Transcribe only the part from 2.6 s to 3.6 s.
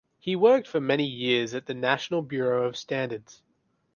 of standards.